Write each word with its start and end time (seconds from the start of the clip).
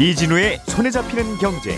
이진우의 0.00 0.60
손에 0.68 0.92
잡히는 0.92 1.38
경제. 1.38 1.76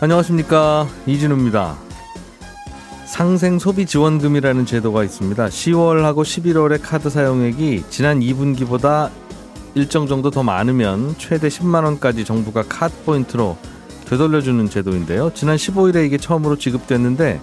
안녕하십니까 0.00 0.86
이진우입니다. 1.08 1.76
상생 3.06 3.58
소비 3.58 3.84
지원금이라는 3.84 4.64
제도가 4.64 5.02
있습니다. 5.02 5.46
10월하고 5.46 6.22
11월의 6.22 6.78
카드 6.80 7.10
사용액이 7.10 7.86
지난 7.90 8.20
2분기보다 8.20 9.10
일정 9.74 10.06
정도 10.06 10.30
더 10.30 10.44
많으면 10.44 11.16
최대 11.18 11.48
10만 11.48 11.82
원까지 11.82 12.24
정부가 12.24 12.62
카드 12.68 12.94
포인트로 13.04 13.58
되돌려주는 14.08 14.68
제도인데요. 14.70 15.32
지난 15.34 15.56
15일에 15.56 16.06
이게 16.06 16.16
처음으로 16.16 16.56
지급됐는데 16.56 17.40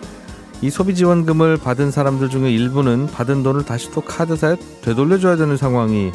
이 0.61 0.69
소비 0.69 0.95
지원금을 0.95 1.57
받은 1.57 1.91
사람들 1.91 2.29
중에 2.29 2.49
일부는 2.51 3.07
받은 3.07 3.43
돈을 3.43 3.65
다시 3.65 3.91
또 3.91 4.01
카드사에 4.01 4.55
되돌려줘야 4.81 5.35
되는 5.35 5.57
상황이 5.57 6.11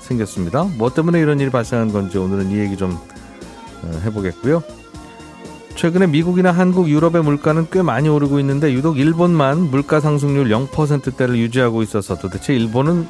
생겼습니다. 0.00 0.64
뭐 0.76 0.92
때문에 0.92 1.20
이런 1.20 1.40
일이 1.40 1.50
발생한 1.50 1.92
건지 1.92 2.18
오늘은 2.18 2.50
이 2.50 2.58
얘기 2.58 2.76
좀 2.76 2.92
어, 3.82 4.00
해보겠고요. 4.04 4.62
최근에 5.76 6.06
미국이나 6.06 6.52
한국, 6.52 6.88
유럽의 6.88 7.22
물가는 7.22 7.66
꽤 7.70 7.82
많이 7.82 8.08
오르고 8.08 8.40
있는데 8.40 8.72
유독 8.72 8.98
일본만 8.98 9.70
물가 9.70 10.00
상승률 10.00 10.48
0%대를 10.48 11.36
유지하고 11.36 11.82
있어서 11.82 12.16
도대체 12.16 12.54
일본은 12.54 13.06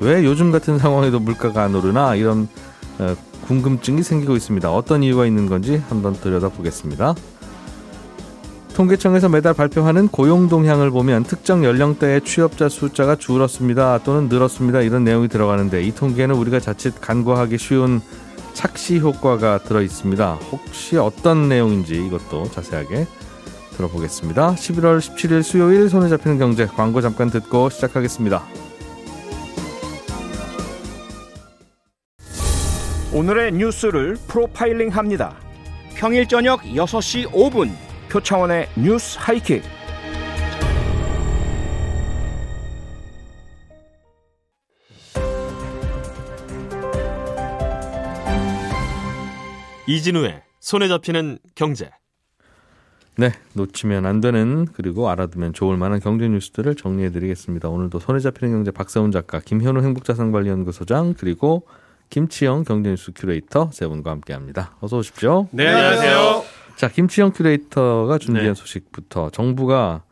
왜 0.00 0.24
요즘 0.24 0.50
같은 0.50 0.78
상황에도 0.78 1.20
물가가 1.20 1.62
안 1.62 1.74
오르나 1.74 2.14
이런 2.14 2.44
어, 2.44 2.75
궁금증이 3.46 4.02
생기고 4.02 4.36
있습니다. 4.36 4.72
어떤 4.72 5.02
이유가 5.02 5.26
있는 5.26 5.46
건지 5.46 5.82
한번 5.88 6.14
들여다보겠습니다. 6.14 7.14
통계청에서 8.74 9.30
매달 9.30 9.54
발표하는 9.54 10.08
고용 10.08 10.48
동향을 10.48 10.90
보면 10.90 11.24
특정 11.24 11.64
연령대의 11.64 12.20
취업자 12.22 12.68
숫자가 12.68 13.16
줄었습니다 13.16 14.00
또는 14.04 14.28
늘었습니다 14.28 14.82
이런 14.82 15.02
내용이 15.02 15.28
들어가는데 15.28 15.82
이 15.82 15.94
통계는 15.94 16.34
우리가 16.34 16.60
자칫 16.60 17.00
간과하기 17.00 17.56
쉬운 17.56 18.02
착시 18.52 18.98
효과가 18.98 19.58
들어 19.58 19.80
있습니다. 19.80 20.38
혹시 20.52 20.98
어떤 20.98 21.48
내용인지 21.48 21.94
이것도 22.06 22.50
자세하게 22.50 23.06
들어보겠습니다. 23.76 24.54
11월 24.54 24.98
17일 24.98 25.42
수요일 25.42 25.88
손에 25.88 26.08
잡히는 26.08 26.38
경제 26.38 26.66
광고 26.66 27.00
잠깐 27.00 27.30
듣고 27.30 27.70
시작하겠습니다. 27.70 28.65
오늘의 33.16 33.52
뉴스를 33.52 34.18
프로파일링 34.28 34.90
합니다. 34.90 35.34
평일 35.94 36.28
저녁 36.28 36.60
6시 36.60 37.26
5분 37.30 37.70
표창원의 38.10 38.68
뉴스 38.76 39.16
하이킥. 39.18 39.62
이진우의 49.86 50.42
손에 50.60 50.86
잡히는 50.88 51.38
경제. 51.54 51.90
네, 53.16 53.32
놓치면 53.54 54.04
안 54.04 54.20
되는 54.20 54.66
그리고 54.74 55.08
알아두면 55.08 55.54
좋을 55.54 55.78
만한 55.78 56.00
경제 56.00 56.28
뉴스들을 56.28 56.74
정리해 56.74 57.10
드리겠습니다. 57.12 57.70
오늘도 57.70 57.98
손에 57.98 58.18
잡히는 58.18 58.52
경제 58.52 58.70
박세훈 58.72 59.10
작가, 59.10 59.40
김현우 59.40 59.80
행복자산관리연구소장 59.80 61.14
그리고 61.14 61.66
김치영 62.10 62.64
경제뉴스 62.64 63.12
큐레이터 63.14 63.70
세 63.72 63.86
분과 63.86 64.10
함께합니다. 64.10 64.76
어서 64.80 64.98
오십시오. 64.98 65.48
네, 65.50 65.66
안녕하세요. 65.68 66.44
자, 66.76 66.88
김치영 66.88 67.32
큐레이터가 67.32 68.18
준비한 68.18 68.48
네. 68.48 68.54
소식부터 68.54 69.30
정부가 69.30 70.02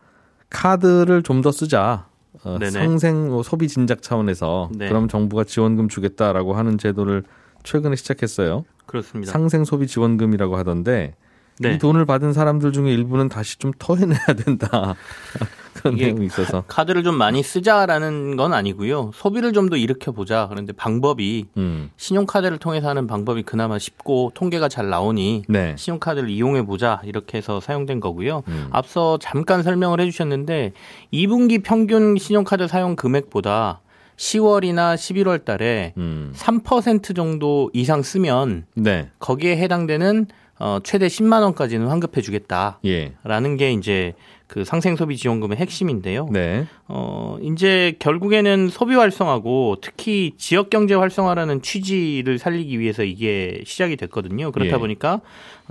카드를 0.50 1.22
좀 1.22 1.42
더 1.42 1.52
쓰자. 1.52 2.06
어. 2.42 2.58
상생 2.70 3.28
뭐 3.28 3.42
소비 3.42 3.68
진작 3.68 4.02
차원에서 4.02 4.70
네. 4.74 4.88
그럼 4.88 5.08
정부가 5.08 5.44
지원금 5.44 5.88
주겠다라고 5.88 6.54
하는 6.54 6.78
제도를 6.78 7.22
최근에 7.62 7.96
시작했어요. 7.96 8.64
그렇습니다. 8.86 9.30
상생 9.32 9.64
소비 9.64 9.86
지원금이라고 9.86 10.56
하던데 10.56 11.14
네. 11.58 11.74
이 11.74 11.78
돈을 11.78 12.04
받은 12.04 12.32
사람들 12.32 12.72
중에 12.72 12.92
일부는 12.92 13.28
다시 13.28 13.58
좀 13.58 13.72
토해내야 13.78 14.26
된다. 14.44 14.94
그런 15.74 15.96
내용이 15.96 16.26
있어서. 16.26 16.62
카드를 16.66 17.02
좀 17.02 17.16
많이 17.16 17.42
쓰자라는 17.42 18.36
건 18.36 18.52
아니고요. 18.54 19.10
소비를 19.12 19.52
좀 19.52 19.68
더 19.68 19.76
일으켜 19.76 20.12
보자. 20.12 20.46
그런데 20.48 20.72
방법이 20.72 21.46
음. 21.56 21.90
신용카드를 21.96 22.58
통해서 22.58 22.88
하는 22.88 23.06
방법이 23.06 23.42
그나마 23.42 23.78
쉽고 23.78 24.32
통계가 24.34 24.68
잘 24.68 24.88
나오니 24.88 25.44
네. 25.48 25.74
신용카드를 25.76 26.28
이용해 26.30 26.64
보자 26.64 27.00
이렇게 27.04 27.38
해서 27.38 27.60
사용된 27.60 28.00
거고요. 28.00 28.42
음. 28.48 28.68
앞서 28.70 29.18
잠깐 29.20 29.62
설명을 29.62 30.00
해주셨는데 30.00 30.72
2분기 31.12 31.62
평균 31.62 32.16
신용카드 32.18 32.68
사용 32.68 32.94
금액보다 32.94 33.80
10월이나 34.16 34.94
11월 34.94 35.44
달에 35.44 35.92
음. 35.96 36.32
3% 36.36 37.16
정도 37.16 37.70
이상 37.72 38.02
쓰면 38.02 38.66
네. 38.74 39.10
거기에 39.18 39.56
해당되는 39.56 40.26
어, 40.58 40.78
최대 40.84 41.06
10만 41.06 41.42
원까지는 41.42 41.88
환급해 41.88 42.20
주겠다. 42.20 42.78
예. 42.84 43.14
라는 43.24 43.56
게 43.56 43.72
이제 43.72 44.14
그 44.46 44.64
상생 44.64 44.94
소비 44.96 45.16
지원금의 45.16 45.56
핵심인데요. 45.58 46.28
네. 46.30 46.66
어, 46.86 47.38
이제 47.42 47.94
결국에는 47.98 48.68
소비 48.68 48.94
활성화고 48.94 49.76
특히 49.80 50.32
지역 50.36 50.70
경제 50.70 50.94
활성화라는 50.94 51.62
취지를 51.62 52.38
살리기 52.38 52.78
위해서 52.78 53.04
이게 53.04 53.62
시작이 53.64 53.96
됐거든요. 53.96 54.52
그렇다 54.52 54.76
예. 54.76 54.78
보니까 54.78 55.20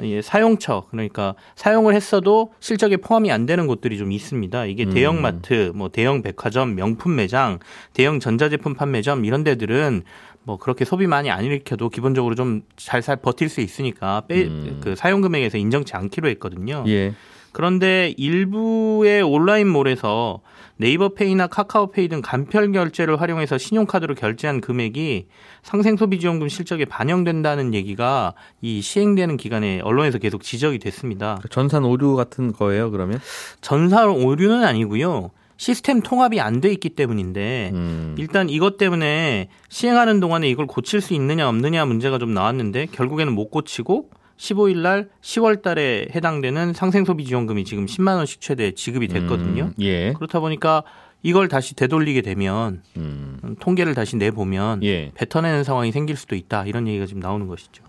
예, 0.01 0.21
사용처 0.23 0.85
그러니까 0.89 1.35
사용을 1.55 1.93
했어도 1.93 2.51
실적에 2.59 2.97
포함이 2.97 3.31
안 3.31 3.45
되는 3.45 3.67
곳들이 3.67 3.97
좀 3.97 4.11
있습니다. 4.11 4.65
이게 4.65 4.85
음. 4.85 4.89
대형 4.89 5.21
마트, 5.21 5.71
뭐 5.75 5.89
대형 5.89 6.23
백화점, 6.23 6.75
명품 6.75 7.15
매장, 7.15 7.59
대형 7.93 8.19
전자제품 8.19 8.73
판매점 8.73 9.23
이런 9.25 9.43
데들은 9.43 10.01
뭐 10.45 10.57
그렇게 10.57 10.83
소비 10.83 11.07
많이 11.07 11.29
안 11.31 11.45
일으켜도 11.45 11.89
기본적으로 11.89 12.35
좀 12.35 12.63
잘 12.75 13.01
살 13.01 13.17
버틸 13.17 13.47
수 13.49 13.61
있으니까 13.61 14.23
빼, 14.27 14.43
음. 14.45 14.79
그 14.81 14.95
사용 14.95 15.21
금액에서 15.21 15.57
인정치 15.57 15.93
않기로 15.95 16.27
했거든요. 16.29 16.83
예. 16.87 17.13
그런데 17.53 18.13
일부의 18.17 19.21
온라인몰에서 19.21 20.41
네이버페이나 20.77 21.47
카카오페이 21.47 22.07
등 22.09 22.21
간편 22.21 22.71
결제를 22.71 23.21
활용해서 23.21 23.57
신용카드로 23.57 24.15
결제한 24.15 24.59
금액이 24.59 25.27
상생소비지원금 25.61 26.49
실적에 26.49 26.83
반영된다는 26.85 27.73
얘기가 27.73 28.33
이 28.61 28.81
시행되는 28.81 29.37
기간에 29.37 29.79
언론에서 29.81 30.17
계속 30.17 30.41
지적이 30.41 30.79
됐습니다. 30.79 31.39
전산 31.51 31.85
오류 31.85 32.15
같은 32.15 32.51
거예요, 32.51 32.91
그러면? 32.91 33.19
전산 33.61 34.09
오류는 34.09 34.63
아니고요. 34.63 35.29
시스템 35.57 36.01
통합이 36.01 36.41
안 36.41 36.59
돼 36.59 36.71
있기 36.71 36.89
때문인데 36.89 37.71
음. 37.73 38.15
일단 38.17 38.49
이것 38.49 38.77
때문에 38.77 39.49
시행하는 39.69 40.19
동안에 40.19 40.49
이걸 40.49 40.65
고칠 40.65 40.99
수 40.99 41.13
있느냐 41.13 41.47
없느냐 41.47 41.85
문제가 41.85 42.17
좀 42.17 42.33
나왔는데 42.33 42.87
결국에는 42.87 43.31
못 43.31 43.49
고치고 43.49 44.09
15일 44.43 44.77
날 44.79 45.09
10월 45.21 45.61
달에 45.61 46.07
해당되는 46.13 46.73
상생소비 46.73 47.23
지원금이 47.23 47.63
지금 47.63 47.85
10만 47.85 48.17
원씩 48.17 48.41
최대 48.41 48.71
지급이 48.71 49.07
됐거든요. 49.07 49.63
음. 49.63 49.73
예. 49.79 50.11
그렇다 50.13 50.41
보니까 50.41 50.83
이걸 51.21 51.47
다시 51.47 51.75
되돌리게 51.75 52.21
되면 52.21 52.81
음. 52.97 53.39
음, 53.43 53.55
통계를 53.61 53.95
다시 53.95 54.17
내보면 54.17 54.83
예. 54.83 55.11
뱉어내는 55.15 55.63
상황이 55.63 55.93
생길 55.93 56.17
수도 56.17 56.35
있다 56.35 56.65
이런 56.65 56.87
얘기가 56.89 57.05
지금 57.05 57.21
나오는 57.21 57.47
것이죠. 57.47 57.83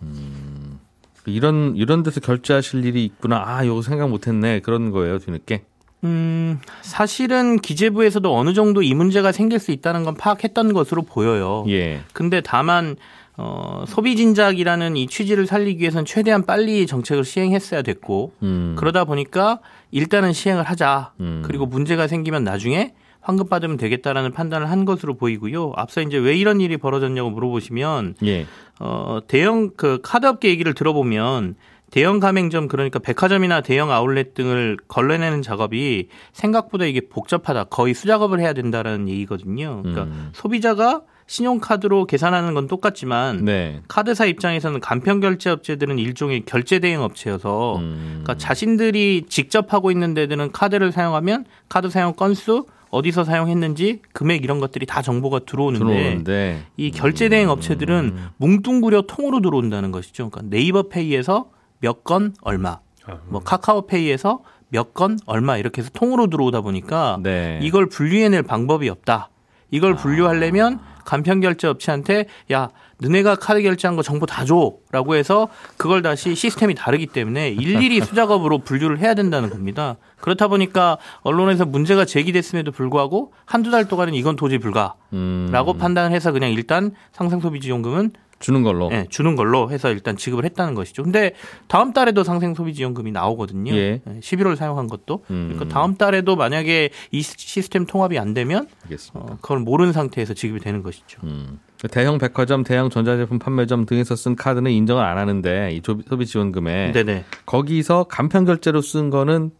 이런 1.26 1.74
이런 1.74 2.04
데서 2.04 2.20
결제하실 2.20 2.84
일이 2.84 3.04
있구나. 3.04 3.42
아, 3.44 3.64
이거 3.64 3.82
생각 3.82 4.08
못 4.10 4.28
했네. 4.28 4.60
그런 4.60 4.92
거예요, 4.92 5.18
뒤늦게. 5.18 5.64
음, 6.04 6.60
사실은 6.82 7.58
기재부에서도 7.58 8.36
어느 8.36 8.52
정도 8.52 8.82
이 8.82 8.94
문제가 8.94 9.32
생길 9.32 9.58
수 9.58 9.72
있다는 9.72 10.04
건 10.04 10.14
파악했던 10.14 10.72
것으로 10.74 11.02
보여요. 11.02 11.64
예. 11.68 12.02
근데 12.12 12.40
다만 12.42 12.96
어, 13.36 13.84
소비 13.88 14.14
진작이라는 14.16 14.96
이 14.96 15.06
취지를 15.06 15.46
살리기 15.46 15.80
위해서는 15.80 16.04
최대한 16.04 16.44
빨리 16.46 16.86
정책을 16.86 17.24
시행했어야 17.24 17.82
됐고 17.82 18.32
음. 18.42 18.74
그러다 18.78 19.04
보니까 19.04 19.60
일단은 19.90 20.32
시행을 20.32 20.62
하자. 20.62 21.12
음. 21.20 21.42
그리고 21.44 21.66
문제가 21.66 22.06
생기면 22.06 22.44
나중에 22.44 22.94
환급 23.20 23.48
받으면 23.48 23.76
되겠다라는 23.78 24.32
판단을 24.32 24.70
한 24.70 24.84
것으로 24.84 25.14
보이고요. 25.16 25.72
앞서 25.76 26.02
이제 26.02 26.18
왜 26.18 26.36
이런 26.36 26.60
일이 26.60 26.76
벌어졌냐고 26.76 27.30
물어보시면 27.30 28.16
예. 28.24 28.46
어, 28.80 29.20
대형 29.26 29.70
그 29.76 29.98
카드업계 30.02 30.48
얘기를 30.48 30.74
들어보면 30.74 31.56
대형 31.90 32.20
가맹점 32.20 32.68
그러니까 32.68 32.98
백화점이나 32.98 33.62
대형 33.62 33.90
아울렛 33.90 34.34
등을 34.34 34.76
걸러내는 34.88 35.42
작업이 35.42 36.08
생각보다 36.32 36.84
이게 36.84 37.00
복잡하다. 37.08 37.64
거의 37.64 37.94
수작업을 37.94 38.40
해야 38.40 38.52
된다라는 38.52 39.08
얘기거든요. 39.08 39.80
그러니까 39.82 40.04
음. 40.04 40.30
소비자가 40.34 41.02
신용카드로 41.26 42.06
계산하는 42.06 42.54
건 42.54 42.68
똑같지만 42.68 43.44
네. 43.44 43.80
카드사 43.88 44.26
입장에서는 44.26 44.80
간편 44.80 45.20
결제 45.20 45.50
업체들은 45.50 45.98
일종의 45.98 46.44
결제 46.44 46.78
대행 46.78 47.00
업체여서 47.02 47.76
음. 47.78 48.20
그러니까 48.22 48.36
자신들이 48.36 49.24
직접 49.28 49.72
하고 49.72 49.90
있는 49.90 50.14
데들은 50.14 50.52
카드를 50.52 50.92
사용하면 50.92 51.46
카드 51.68 51.88
사용 51.90 52.12
건수 52.14 52.66
어디서 52.90 53.24
사용했는지 53.24 54.02
금액 54.12 54.44
이런 54.44 54.60
것들이 54.60 54.86
다 54.86 55.02
정보가 55.02 55.40
들어오는데, 55.40 55.84
들어오는데 55.84 56.62
이 56.76 56.90
결제 56.92 57.28
대행 57.28 57.48
업체들은 57.48 58.16
뭉뚱그려 58.36 59.02
통으로 59.08 59.40
들어온다는 59.40 59.90
것이죠. 59.90 60.30
그러니까 60.30 60.56
네이버페이에서 60.56 61.50
몇 61.80 62.04
건 62.04 62.34
얼마, 62.42 62.78
뭐 63.26 63.40
카카오페이에서 63.40 64.40
몇 64.68 64.94
건 64.94 65.18
얼마 65.26 65.56
이렇게 65.56 65.82
해서 65.82 65.90
통으로 65.92 66.28
들어오다 66.28 66.60
보니까 66.60 67.18
네. 67.22 67.58
이걸 67.62 67.86
분류해낼 67.88 68.42
방법이 68.42 68.88
없다. 68.88 69.28
이걸 69.70 69.94
아. 69.94 69.96
분류하려면 69.96 70.78
간편 71.04 71.40
결제 71.40 71.66
업체한테 71.66 72.26
야 72.52 72.70
너네가 72.98 73.36
카드 73.36 73.60
결제한 73.62 73.96
거 73.96 74.02
정보 74.02 74.26
다 74.26 74.44
줘라고 74.44 75.14
해서 75.14 75.48
그걸 75.76 76.02
다시 76.02 76.34
시스템이 76.34 76.74
다르기 76.74 77.06
때문에 77.06 77.50
일일이 77.50 78.00
수작업으로 78.04 78.58
분류를 78.58 78.98
해야 78.98 79.14
된다는 79.14 79.50
겁니다. 79.50 79.96
그렇다 80.20 80.48
보니까 80.48 80.98
언론에서 81.22 81.66
문제가 81.66 82.04
제기됐음에도 82.04 82.72
불구하고 82.72 83.32
한두 83.44 83.70
달 83.70 83.86
동안은 83.86 84.14
이건 84.14 84.36
도저히 84.36 84.58
불가라고 84.58 84.96
음, 85.12 85.78
판단해서 85.78 86.32
그냥 86.32 86.50
일단 86.50 86.92
상생소비지원금은 87.12 88.12
주는 88.40 88.62
걸로. 88.62 88.90
예, 88.92 89.06
주는 89.10 89.36
걸로 89.36 89.70
해서 89.70 89.90
일단 89.90 90.16
지급을 90.16 90.44
했다는 90.44 90.74
것이죠. 90.74 91.02
근데 91.02 91.32
다음 91.68 91.92
달에도 91.92 92.24
상생 92.24 92.54
소비 92.54 92.74
지원금이 92.74 93.12
나오거든요. 93.12 93.72
예. 93.74 94.02
예, 94.06 94.20
11월 94.20 94.56
사용한 94.56 94.86
것도. 94.88 95.24
음. 95.30 95.50
그러니까 95.54 95.72
다음 95.72 95.94
달에도 95.96 96.36
만약에 96.36 96.90
이 97.10 97.22
시스템 97.22 97.86
통합이 97.86 98.18
안 98.18 98.34
되면 98.34 98.68
알겠습니다. 98.84 99.32
어, 99.32 99.38
그걸 99.40 99.60
모르는 99.60 99.92
상태에서 99.92 100.34
지급이 100.34 100.60
되는 100.60 100.82
것이죠. 100.82 101.20
음. 101.24 101.60
대형 101.90 102.18
백화점, 102.18 102.64
대형 102.64 102.88
전자제품 102.90 103.38
판매점 103.38 103.84
등에서 103.86 104.16
쓴 104.16 104.36
카드는 104.36 104.70
인정을 104.70 105.04
안 105.04 105.18
하는데 105.18 105.70
이 105.72 105.80
조- 105.82 106.00
소비 106.08 106.24
지원금에 106.26 106.92
네네. 106.92 107.24
거기서 107.46 108.04
간편 108.04 108.44
결제로 108.44 108.80
쓴 108.80 109.10
거는 109.10 109.50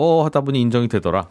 어 0.00 0.24
하다 0.24 0.42
보니 0.42 0.60
인정이 0.60 0.86
되더라. 0.88 1.22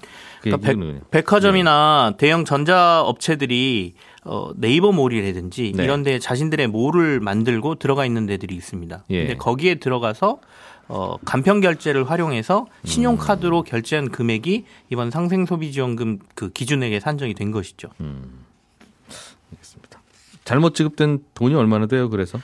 그 0.42 0.50
그러니까 0.50 0.70
얘기는. 0.70 1.02
백화점이나 1.10 2.16
대형 2.18 2.44
전자 2.46 3.02
업체들이 3.02 3.94
어, 4.28 4.52
네이버 4.56 4.92
몰이라든지 4.92 5.74
네. 5.76 5.84
이런 5.84 6.04
데 6.04 6.20
자신들의 6.20 6.68
몰을 6.68 7.20
만들고 7.20 7.76
들어가 7.76 8.06
있는 8.06 8.26
데들이 8.26 8.56
있습니다. 8.56 9.06
예. 9.10 9.20
근데 9.20 9.36
거기에 9.38 9.76
들어가서 9.76 10.40
어, 10.90 11.18
간편 11.26 11.60
결제를 11.60 12.10
활용해서 12.10 12.68
신용카드로 12.86 13.64
결제한 13.64 14.10
금액이 14.10 14.66
이번 14.90 15.12
상생 15.12 15.46
소비 15.46 15.72
지원금 15.72 16.20
그 16.36 16.50
기준액에 16.50 17.00
산정이 17.00 17.34
된 17.34 17.52
것이죠. 17.52 17.90
알겠습니다. 19.52 20.02
잘못 20.46 20.76
지급된 20.76 21.20
돈이 21.34 21.56
얼마나 21.56 21.88
돼요? 21.88 22.10
그래서 22.10 22.40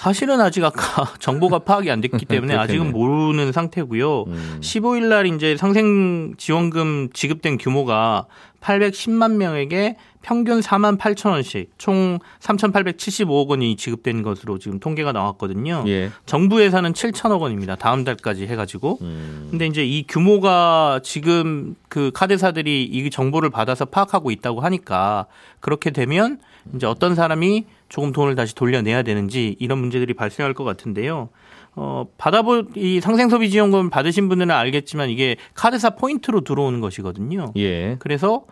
사실은 0.00 0.40
아직 0.40 0.64
아까 0.64 1.12
정보가 1.20 1.58
파악이 1.58 1.90
안 1.90 2.00
됐기 2.00 2.24
때문에 2.24 2.56
아직은 2.56 2.90
모르는 2.90 3.52
상태고요. 3.52 4.22
음. 4.28 4.58
15일 4.62 5.08
날 5.08 5.26
이제 5.26 5.58
상생 5.58 6.32
지원금 6.38 7.10
지급된 7.12 7.58
규모가 7.58 8.24
810만 8.62 9.32
명에게 9.36 9.96
평균 10.22 10.60
4만 10.60 10.98
8천 10.98 11.32
원씩 11.32 11.72
총 11.76 12.18
3,875억 12.40 13.48
원이 13.48 13.76
지급된 13.76 14.22
것으로 14.22 14.58
지금 14.58 14.80
통계가 14.80 15.12
나왔거든요. 15.12 15.84
예. 15.86 16.10
정부 16.24 16.62
예산은 16.62 16.94
7천억 16.94 17.40
원입니다. 17.40 17.76
다음 17.76 18.02
달까지 18.04 18.46
해가지고. 18.46 18.98
음. 19.02 19.48
근데 19.50 19.66
이제 19.66 19.84
이 19.84 20.06
규모가 20.06 21.00
지금 21.02 21.74
그 21.90 22.10
카드사들이 22.14 22.84
이 22.84 23.10
정보를 23.10 23.50
받아서 23.50 23.84
파악하고 23.84 24.30
있다고 24.30 24.60
하니까 24.60 25.26
그렇게 25.60 25.90
되면 25.90 26.38
이제 26.74 26.86
어떤 26.86 27.14
사람이 27.14 27.66
조금 27.90 28.12
돈을 28.12 28.36
다시 28.36 28.54
돌려내야 28.54 29.02
되는지 29.02 29.56
이런 29.58 29.78
문제들이 29.78 30.14
발생할 30.14 30.54
것 30.54 30.64
같은데요. 30.64 31.28
어, 31.74 32.06
받아보, 32.16 32.64
이 32.76 33.00
상생소비지원금 33.00 33.90
받으신 33.90 34.28
분들은 34.28 34.50
알겠지만 34.50 35.10
이게 35.10 35.36
카드사 35.54 35.90
포인트로 35.90 36.40
들어오는 36.42 36.80
것이거든요. 36.80 37.52
예. 37.56 37.96
그래서 37.98 38.46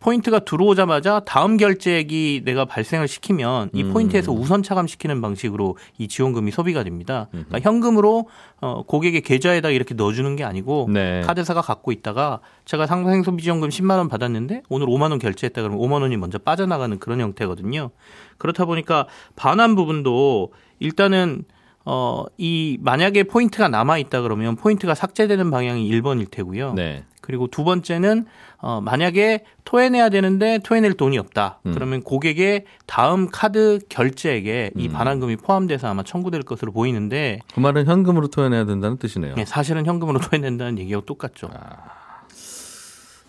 포인트가 0.00 0.40
들어오자마자 0.40 1.20
다음 1.20 1.56
결제액이 1.56 2.42
내가 2.44 2.64
발생을 2.64 3.06
시키면 3.06 3.70
이 3.74 3.82
음. 3.84 3.92
포인트에서 3.92 4.32
우선 4.32 4.62
차감시키는 4.62 5.20
방식으로 5.20 5.76
이 5.98 6.08
지원금이 6.08 6.50
소비가 6.50 6.82
됩니다. 6.82 7.28
그러니까 7.30 7.60
현금으로 7.60 8.28
어, 8.60 8.82
고객의 8.82 9.20
계좌에다 9.20 9.70
이렇게 9.70 9.94
넣어주는 9.94 10.34
게 10.36 10.44
아니고 10.44 10.88
네. 10.90 11.20
카드사가 11.20 11.60
갖고 11.60 11.92
있다가 11.92 12.40
제가 12.64 12.86
상생소비지원금 12.86 13.68
10만 13.68 13.98
원 13.98 14.08
받았는데 14.08 14.62
오늘 14.68 14.86
5만 14.86 15.10
원 15.10 15.18
결제했다 15.18 15.62
그러면 15.62 15.80
5만 15.80 16.00
원이 16.00 16.16
먼저 16.16 16.38
빠져나가는 16.38 16.98
그런 16.98 17.20
형태거든요. 17.20 17.90
그렇다 18.38 18.64
보니까 18.64 19.06
반환 19.36 19.76
부분도 19.76 20.52
일단은 20.78 21.44
어, 21.84 22.24
이 22.38 22.78
만약에 22.80 23.24
포인트가 23.24 23.68
남아 23.68 23.98
있다 23.98 24.22
그러면 24.22 24.56
포인트가 24.56 24.94
삭제되는 24.94 25.50
방향이 25.50 25.90
1번일 25.90 26.30
테고요. 26.30 26.74
네. 26.74 27.04
그리고 27.30 27.46
두 27.46 27.62
번째는 27.62 28.26
어 28.58 28.80
만약에 28.80 29.44
토해내야 29.64 30.08
되는데 30.08 30.58
토해낼 30.64 30.94
돈이 30.94 31.16
없다. 31.16 31.60
음. 31.64 31.72
그러면 31.72 32.02
고객의 32.02 32.64
다음 32.86 33.28
카드 33.30 33.78
결제액에 33.88 34.72
이 34.76 34.88
음. 34.88 34.92
반환금이 34.92 35.36
포함돼서 35.36 35.86
아마 35.86 36.02
청구될 36.02 36.42
것으로 36.42 36.72
보이는데 36.72 37.38
그 37.54 37.60
말은 37.60 37.86
현금으로 37.86 38.26
토해내야 38.26 38.66
된다는 38.66 38.96
뜻이네요. 38.96 39.36
예, 39.38 39.44
사실은 39.44 39.86
현금으로 39.86 40.18
토해낸다는 40.18 40.80
얘기하고 40.80 41.06
똑같죠. 41.06 41.48
아. 41.52 42.00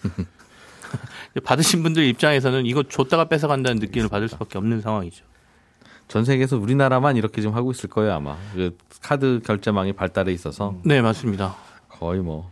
받으신 1.46 1.84
분들 1.84 2.04
입장에서는 2.04 2.66
이거 2.66 2.82
줬다가 2.82 3.26
뺏어간다는 3.26 3.80
느낌을 3.80 4.10
받을 4.10 4.28
수밖에 4.28 4.58
없는 4.58 4.82
상황이죠. 4.82 5.24
전 6.08 6.26
세계에서 6.26 6.58
우리나라만 6.58 7.18
이렇게 7.18 7.42
좀 7.42 7.54
하고 7.54 7.70
있을 7.70 7.88
거예요 7.88 8.14
아마. 8.14 8.36
그 8.56 8.76
카드 9.02 9.42
결제망이 9.46 9.94
발달해 9.94 10.34
있어서 10.34 10.76
네, 10.84 11.02
맞습니다. 11.02 11.56
거의 11.88 12.20
뭐. 12.20 12.50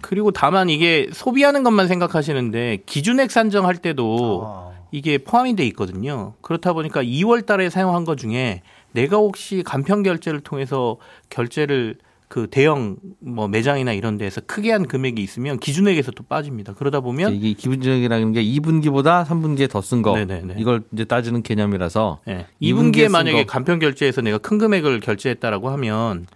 그리고 0.00 0.30
다만 0.30 0.68
이게 0.70 1.08
소비하는 1.12 1.62
것만 1.62 1.88
생각하시는데 1.88 2.78
기준액 2.86 3.30
산정할 3.30 3.76
때도 3.76 4.42
아. 4.46 4.70
이게 4.92 5.18
포함이 5.18 5.56
돼 5.56 5.64
있거든요. 5.68 6.34
그렇다 6.40 6.72
보니까 6.72 7.02
2월 7.02 7.44
달에 7.44 7.68
사용한 7.70 8.04
것 8.04 8.16
중에 8.16 8.62
내가 8.92 9.16
혹시 9.16 9.62
간편 9.64 10.02
결제를 10.02 10.40
통해서 10.40 10.96
결제를 11.28 11.96
그 12.28 12.48
대형 12.50 12.96
뭐 13.20 13.46
매장이나 13.46 13.92
이런 13.92 14.18
데에서 14.18 14.40
크게 14.40 14.72
한 14.72 14.86
금액이 14.88 15.22
있으면 15.22 15.58
기준액에서 15.60 16.10
또 16.12 16.24
빠집니다. 16.24 16.74
그러다 16.74 16.98
보면 17.00 17.32
이게 17.34 17.52
기본적이라는 17.52 18.32
게 18.32 18.42
2분기보다 18.42 19.24
3분기에 19.24 19.70
더 19.70 19.80
쓴 19.80 20.02
거. 20.02 20.16
네네네. 20.16 20.54
이걸 20.58 20.82
이제 20.92 21.04
따지는 21.04 21.42
개념이라서 21.42 22.20
예, 22.28 22.46
2분기에 22.60 22.74
2분기에 22.74 23.08
만약에. 23.10 23.44
간편 23.44 23.78
결제에서 23.78 24.22
내가 24.22 24.38
큰 24.38 24.58
금액을 24.58 25.00
결제했다라고 25.00 25.68
하면 25.70 26.26
아. 26.28 26.35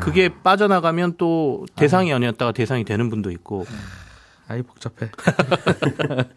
그게 0.00 0.28
빠져나가면 0.42 1.14
또 1.16 1.66
대상이 1.76 2.12
아니었다가 2.12 2.52
대상이 2.52 2.84
되는 2.84 3.08
분도 3.10 3.30
있고 3.30 3.66
아이 4.48 4.62
복잡해. 4.62 5.10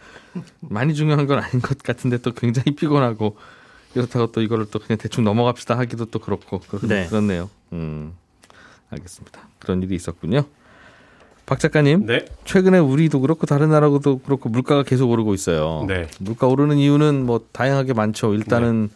많이 0.61 0.93
중요한 0.93 1.27
건 1.27 1.39
아닌 1.39 1.61
것 1.61 1.77
같은데 1.79 2.17
또 2.17 2.31
굉장히 2.31 2.75
피곤하고 2.75 3.37
이렇다고 3.95 4.31
또 4.31 4.41
이거를 4.41 4.67
또 4.71 4.79
그냥 4.79 4.97
대충 4.97 5.23
넘어갑시다 5.23 5.77
하기도 5.77 6.05
또 6.05 6.19
그렇고 6.19 6.59
그렇, 6.59 6.79
네. 6.87 7.07
그렇네요. 7.07 7.49
음, 7.73 8.13
알겠습니다. 8.89 9.41
그런 9.59 9.81
일이 9.83 9.95
있었군요. 9.95 10.43
박 11.45 11.59
작가님, 11.59 12.05
네. 12.05 12.25
최근에 12.45 12.79
우리도 12.79 13.19
그렇고 13.19 13.45
다른 13.45 13.69
나라도 13.69 14.19
그렇고 14.19 14.47
물가가 14.47 14.83
계속 14.83 15.09
오르고 15.09 15.33
있어요. 15.33 15.85
네. 15.87 16.07
물가 16.19 16.47
오르는 16.47 16.77
이유는 16.77 17.25
뭐 17.25 17.45
다양하게 17.51 17.93
많죠. 17.93 18.33
일단은 18.33 18.89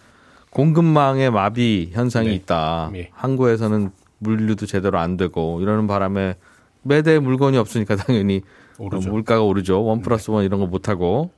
공급망의 0.51 1.31
마비 1.31 1.89
현상이 1.91 2.29
네. 2.29 2.35
있다. 2.35 2.91
예. 2.95 3.09
항구에서는 3.13 3.91
물류도 4.25 4.65
제대로 4.65 4.97
안 4.99 5.17
되고 5.17 5.61
이러는 5.61 5.87
바람에 5.87 6.35
매대 6.81 7.19
물건이 7.19 7.57
없으니까 7.57 7.95
당연히 7.97 8.41
오르죠. 8.77 9.09
물가가 9.09 9.41
오르죠. 9.43 9.83
원 9.83 10.01
플러스 10.01 10.31
원 10.31 10.43
이런 10.43 10.59
거 10.59 10.65
못 10.67 10.89
하고. 10.89 11.31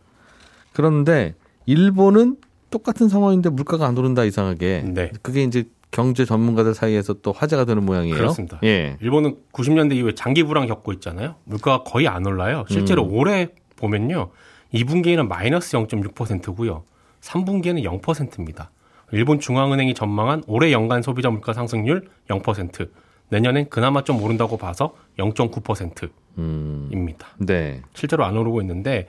그런데 0.73 1.35
일본은 1.65 2.37
똑같은 2.69 3.07
상황인데 3.09 3.49
물가가 3.49 3.87
안 3.87 3.97
오른다 3.97 4.23
이상하게. 4.23 4.83
네. 4.93 5.11
그게 5.21 5.43
이제 5.43 5.65
경제 5.91 6.25
전문가들 6.25 6.73
사이에서 6.73 7.13
또 7.21 7.31
화제가 7.31 7.65
되는 7.65 7.85
모양이에요. 7.85 8.15
그렇습니다. 8.15 8.59
예. 8.63 8.97
일본은 9.01 9.37
90년대 9.53 9.95
이후에 9.95 10.13
장기 10.15 10.43
불황 10.43 10.67
겪고 10.67 10.91
있잖아요. 10.93 11.35
물가가 11.45 11.83
거의 11.83 12.07
안 12.07 12.25
올라요. 12.25 12.65
실제로 12.69 13.03
음. 13.05 13.13
올해 13.13 13.49
보면요. 13.77 14.29
2분기에는 14.73 15.27
마이너스 15.27 15.77
0.6%고요. 15.77 16.83
3분기에는 17.21 17.83
0%입니다. 18.01 18.69
일본 19.11 19.39
중앙은행이 19.39 19.93
전망한 19.93 20.43
올해 20.47 20.71
연간 20.71 21.01
소비자 21.01 21.29
물가 21.29 21.53
상승률 21.53 22.07
0%. 22.29 22.89
내년엔 23.29 23.69
그나마 23.69 24.03
좀 24.03 24.21
오른다고 24.21 24.57
봐서 24.57 24.95
0.9%입니다. 25.17 27.27
음. 27.39 27.45
네. 27.45 27.81
실제로 27.93 28.25
안 28.25 28.37
오르고 28.37 28.61
있는데 28.61 29.07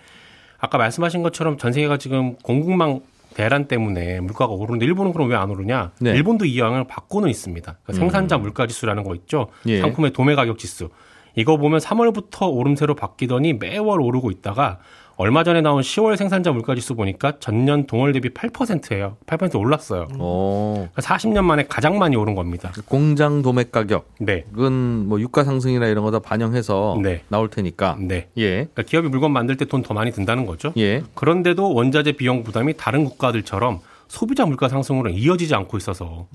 아까 0.59 0.79
말씀하신 0.79 1.23
것처럼 1.23 1.57
전 1.57 1.73
세계가 1.73 1.99
지금 1.99 2.37
공급망 2.43 3.01
대란 3.35 3.69
때문에 3.69 4.21
물가가 4.21 4.53
오르는데 4.53 4.87
일본은 4.87 5.13
그럼 5.13 5.31
왜 5.31 5.37
안 5.37 5.51
오르냐? 5.51 5.93
네. 6.01 6.11
일본도 6.11 6.47
이 6.47 6.59
영향을 6.59 6.87
받고는 6.89 7.29
있습니다. 7.29 7.79
그러니까 7.85 7.93
생산자 7.93 8.39
물가 8.39 8.67
지수라는 8.67 9.05
거 9.05 9.15
있죠. 9.15 9.49
예. 9.67 9.81
상품의 9.81 10.13
도매 10.13 10.35
가격 10.35 10.59
지수. 10.59 10.89
이거 11.37 11.57
보면 11.57 11.79
3월부터 11.79 12.53
오름세로 12.53 12.97
바뀌더니 12.97 13.53
매월 13.55 14.01
오르고 14.01 14.33
있다가 14.33 14.81
얼마 15.21 15.43
전에 15.43 15.61
나온 15.63 15.83
10월 15.83 16.17
생산자 16.17 16.53
물가 16.53 16.77
지수 16.77 16.95
보니까 16.95 17.41
전년 17.41 17.89
동월 17.89 18.13
대비 18.13 18.29
8%예요. 18.29 19.17
8% 19.27 19.59
올랐어요. 19.59 20.07
어. 20.17 20.89
그러니까 20.95 21.03
40년 21.03 21.43
만에 21.43 21.67
가장 21.69 21.99
많이 21.99 22.15
오른 22.15 22.37
겁니다. 22.37 22.71
공장 22.87 23.43
도매 23.43 23.65
가격은 23.65 24.05
네. 24.21 24.45
뭐 24.53 25.21
유가 25.21 25.43
상승이나 25.43 25.89
이런 25.89 26.05
거 26.05 26.13
다 26.13 26.21
반영해서 26.21 27.01
네. 27.03 27.23
나올 27.29 27.51
테니까. 27.51 27.97
네. 28.01 28.29
예. 28.37 28.51
그러니까 28.67 28.83
기업이 28.85 29.09
물건 29.09 29.33
만들 29.33 29.57
때 29.57 29.65
돈 29.65 29.83
더 29.83 29.93
많이 29.93 30.13
든다는 30.13 30.47
거죠. 30.47 30.73
예. 30.77 31.03
그런데도 31.15 31.75
원자재 31.75 32.13
비용 32.13 32.45
부담이 32.45 32.75
다른 32.77 33.05
국가들처럼 33.05 33.81
소비자 34.07 34.47
물가 34.47 34.69
상승으로 34.69 35.11
이어지지 35.11 35.53
않고 35.53 35.77
있어서 35.79 36.29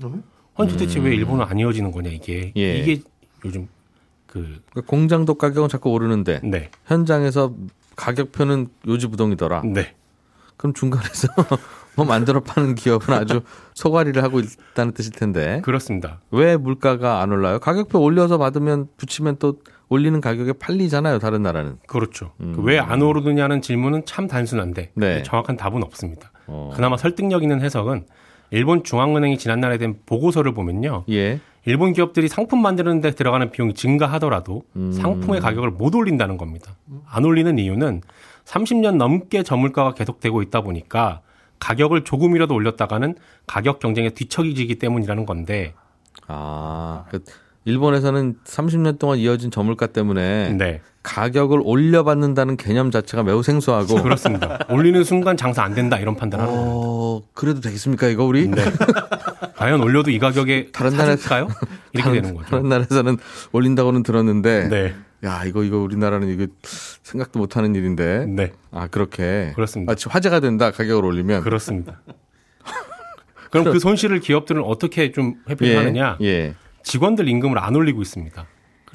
아니 0.56 0.70
도대체 0.70 1.00
왜 1.00 1.14
일본은 1.14 1.46
안 1.48 1.58
이어지는 1.58 1.90
거냐 1.90 2.10
이게 2.10 2.52
예. 2.54 2.78
이게 2.80 3.00
요즘 3.46 3.66
그 4.26 4.60
그러니까 4.70 4.82
공장도 4.90 5.34
가격은 5.34 5.70
자꾸 5.70 5.90
오르는데 5.90 6.40
네. 6.44 6.68
현장에서 6.86 7.54
가격표는 7.96 8.68
요지부동이더라. 8.86 9.62
네. 9.64 9.94
그럼 10.56 10.72
중간에서 10.72 11.28
뭐 11.96 12.04
만들어 12.04 12.40
파는 12.40 12.74
기업은 12.74 13.14
아주 13.14 13.42
소가리를 13.74 14.22
하고 14.22 14.40
있다는 14.40 14.92
뜻일 14.92 15.12
텐데 15.12 15.60
그렇습니다. 15.64 16.20
왜 16.30 16.56
물가가 16.56 17.20
안 17.20 17.32
올라요? 17.32 17.58
가격표 17.58 18.00
올려서 18.00 18.38
받으면 18.38 18.88
붙이면 18.96 19.36
또 19.38 19.60
올리는 19.88 20.20
가격에 20.20 20.54
팔리잖아요. 20.54 21.18
다른 21.18 21.42
나라는. 21.42 21.78
그렇죠. 21.86 22.32
왜안 22.38 23.02
오르느냐는 23.02 23.62
질문은 23.62 24.06
참 24.06 24.26
단순한데 24.26 24.92
네. 24.94 25.22
정확한 25.22 25.56
답은 25.56 25.82
없습니다. 25.84 26.32
어. 26.46 26.72
그나마 26.74 26.96
설득력 26.96 27.42
있는 27.42 27.60
해석은 27.60 28.06
일본 28.50 28.84
중앙은행이 28.84 29.38
지난 29.38 29.60
날에 29.60 29.78
된 29.78 29.98
보고서를 30.06 30.54
보면요. 30.54 31.04
예. 31.10 31.40
일본 31.66 31.92
기업들이 31.92 32.28
상품 32.28 32.60
만드는 32.60 33.00
데 33.00 33.10
들어가는 33.12 33.50
비용이 33.50 33.74
증가하더라도 33.74 34.64
음. 34.76 34.92
상품의 34.92 35.40
가격을 35.40 35.70
못 35.70 35.94
올린다는 35.94 36.36
겁니다. 36.36 36.76
안 37.06 37.24
올리는 37.24 37.58
이유는 37.58 38.02
30년 38.44 38.96
넘게 38.96 39.42
저물가가 39.42 39.94
계속되고 39.94 40.42
있다 40.42 40.60
보니까 40.60 41.22
가격을 41.60 42.04
조금이라도 42.04 42.54
올렸다가는 42.54 43.14
가격 43.46 43.78
경쟁에 43.78 44.10
뒤처지기 44.10 44.78
때문이라는 44.78 45.24
건데 45.24 45.72
아, 46.26 47.04
그 47.10 47.24
일본에서는 47.66 48.36
30년 48.44 48.98
동안 48.98 49.18
이어진 49.18 49.50
저물가 49.50 49.86
때문에 49.86 50.52
네. 50.52 50.80
가격을 51.02 51.60
올려받는다는 51.62 52.56
개념 52.56 52.90
자체가 52.90 53.22
매우 53.22 53.42
생소하고 53.42 54.02
그렇습니다. 54.02 54.58
올리는 54.70 55.02
순간 55.04 55.36
장사 55.36 55.62
안 55.62 55.74
된다 55.74 55.98
이런 55.98 56.14
판단을 56.16 56.44
하는 56.46 56.56
겁니다. 56.58 56.78
어, 56.86 57.22
그래도 57.34 57.60
되겠습니까 57.60 58.08
이거 58.08 58.24
우리? 58.24 58.48
네. 58.48 58.62
과연 59.56 59.82
올려도 59.82 60.10
이 60.10 60.18
가격에 60.18 60.68
다른 60.72 60.92
다른 60.92 61.14
나라에서- 61.14 61.18
사줄까요? 61.18 61.48
이렇게 61.92 62.12
되는 62.20 62.34
거죠. 62.34 62.48
다른 62.50 62.68
나라에서는 62.68 63.16
올린다고는 63.52 64.02
들었는데 64.02 64.68
네. 64.68 64.94
야 65.24 65.44
이거 65.44 65.62
이거 65.64 65.78
우리나라는 65.78 66.28
이거 66.28 66.46
생각도 67.02 67.38
못하는 67.38 67.74
일인데 67.74 68.26
네. 68.28 68.52
아 68.70 68.88
그렇게 68.88 69.52
그렇습니다. 69.54 69.92
마치 69.92 70.08
화제가 70.10 70.40
된다 70.40 70.70
가격을 70.70 71.04
올리면 71.04 71.42
그렇습니다. 71.42 72.00
그럼 73.50 73.72
그 73.72 73.78
손실을 73.78 74.20
기업들은 74.20 74.62
어떻게 74.64 75.12
좀 75.12 75.36
회피를 75.48 75.78
하느냐? 75.78 76.18
예. 76.22 76.54
직원들 76.84 77.28
임금을 77.28 77.58
안 77.58 77.74
올리고 77.74 78.00
있습니다. 78.00 78.46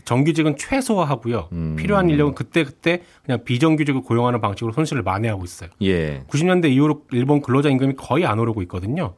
정규직은 0.05 0.57
최소화하고요. 0.57 1.49
음. 1.51 1.75
필요한 1.77 2.09
인력은 2.09 2.33
그때 2.33 2.63
그때 2.63 3.01
그냥 3.25 3.43
비정규직을 3.43 4.01
고용하는 4.01 4.39
방식으로 4.39 4.71
손실을 4.73 5.03
만회하고 5.03 5.43
있어요. 5.43 5.69
예. 5.81 6.23
90년대 6.29 6.71
이후로 6.71 7.03
일본 7.11 7.41
근로자 7.41 7.69
임금이 7.69 7.95
거의 7.95 8.25
안 8.25 8.39
오르고 8.39 8.61
있거든요. 8.63 9.15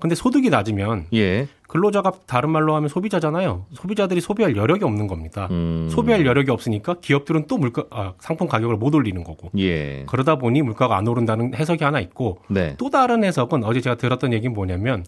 근데 0.00 0.14
소득이 0.14 0.48
낮으면 0.50 1.06
예. 1.14 1.48
근로자가 1.66 2.12
다른 2.26 2.50
말로 2.50 2.74
하면 2.76 2.88
소비자잖아요. 2.88 3.66
소비자들이 3.72 4.20
소비할 4.20 4.56
여력이 4.56 4.84
없는 4.84 5.06
겁니다. 5.06 5.48
음. 5.50 5.88
소비할 5.90 6.24
여력이 6.24 6.50
없으니까 6.50 6.94
기업들은 7.00 7.46
또 7.46 7.58
물가 7.58 7.84
아, 7.90 8.14
상품 8.20 8.46
가격을 8.48 8.76
못 8.76 8.94
올리는 8.94 9.22
거고. 9.24 9.50
예. 9.58 10.04
그러다 10.06 10.36
보니 10.36 10.62
물가가 10.62 10.96
안 10.96 11.08
오른다는 11.08 11.54
해석이 11.54 11.82
하나 11.84 12.00
있고 12.00 12.38
네. 12.48 12.74
또 12.78 12.90
다른 12.90 13.24
해석은 13.24 13.64
어제 13.64 13.80
제가 13.80 13.96
들었던 13.96 14.32
얘기는 14.32 14.54
뭐냐면 14.54 15.04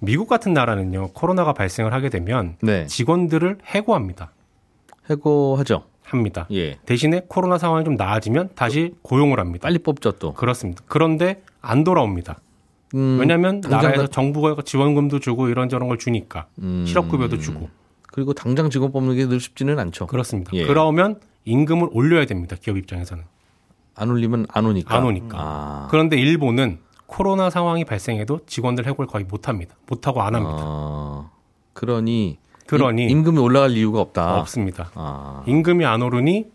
미국 0.00 0.28
같은 0.28 0.52
나라는요 0.52 1.08
코로나가 1.12 1.52
발생을 1.52 1.92
하게 1.92 2.08
되면 2.08 2.56
네. 2.62 2.86
직원들을 2.86 3.58
해고합니다. 3.64 4.30
해고하죠. 5.10 5.84
합니다. 6.02 6.46
예. 6.52 6.78
대신에 6.86 7.22
코로나 7.28 7.58
상황이 7.58 7.84
좀 7.84 7.94
나아지면 7.96 8.50
다시 8.54 8.94
고용을 9.02 9.38
합니다. 9.40 9.64
빨리 9.64 9.78
뽑죠 9.78 10.12
또. 10.12 10.32
그렇습니다. 10.32 10.82
그런데 10.86 11.42
안 11.60 11.84
돌아옵니다. 11.84 12.38
음, 12.94 13.18
왜냐하면 13.20 13.60
나라에서 13.60 14.02
나- 14.02 14.08
정부가 14.08 14.56
지원금도 14.64 15.20
주고 15.20 15.48
이런저런 15.48 15.88
걸 15.88 15.98
주니까 15.98 16.46
음. 16.60 16.84
실업급여도 16.86 17.38
주고 17.38 17.68
그리고 18.10 18.32
당장 18.32 18.70
직원 18.70 18.90
뽑는 18.92 19.16
게 19.16 19.26
늘 19.26 19.38
쉽지는 19.40 19.78
않죠. 19.78 20.06
그렇습니다. 20.06 20.50
예. 20.54 20.64
그러면 20.66 21.20
임금을 21.44 21.88
올려야 21.92 22.24
됩니다. 22.24 22.56
기업 22.58 22.78
입장에서는 22.78 23.22
안 23.94 24.10
올리면 24.10 24.46
안 24.50 24.64
오니까. 24.64 24.94
안 24.96 25.04
오니까. 25.04 25.36
아. 25.38 25.88
그런데 25.90 26.16
일본은 26.16 26.78
코로나 27.08 27.48
상황이 27.50 27.84
발생해도 27.84 28.40
직원들 28.46 28.86
해고를 28.86 29.08
거의 29.08 29.24
못 29.24 29.48
합니다. 29.48 29.74
못 29.86 30.06
하고 30.06 30.22
안 30.22 30.34
합니다. 30.34 30.58
아. 30.60 31.30
그러니 31.72 32.38
그러니 32.66 33.04
임- 33.04 33.10
임금이 33.10 33.38
올라갈 33.38 33.70
이유가 33.72 34.00
없다. 34.00 34.38
없습니다. 34.40 34.90
아. 34.94 35.42
임금이 35.46 35.84
안 35.86 36.02
오르니 36.02 36.46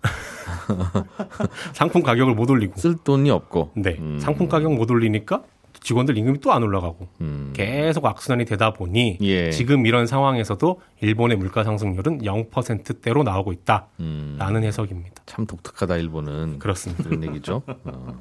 상품 1.74 2.02
가격을 2.02 2.34
못 2.34 2.48
올리고 2.50 2.74
쓸 2.78 2.96
돈이 2.96 3.30
없고. 3.30 3.72
네 3.76 3.96
음. 3.98 4.18
상품 4.20 4.48
가격 4.48 4.72
못 4.74 4.88
올리니까 4.90 5.42
직원들 5.80 6.16
임금이 6.16 6.40
또 6.40 6.52
안 6.52 6.62
올라가고 6.62 7.08
음. 7.20 7.52
계속 7.54 8.06
악순환이 8.06 8.44
되다 8.44 8.72
보니 8.72 9.18
예. 9.22 9.50
지금 9.50 9.86
이런 9.86 10.06
상황에서도 10.06 10.80
일본의 11.00 11.36
물가 11.38 11.64
상승률은 11.64 12.22
0%대로 12.22 13.22
나오고 13.24 13.52
있다라는 13.52 13.88
음. 14.00 14.62
해석입니다. 14.62 15.22
참 15.26 15.44
독특하다 15.46 15.96
일본은. 15.96 16.58
그렇습니다. 16.60 17.02
그런 17.04 17.24
얘기죠. 17.24 17.62
어. 17.84 18.16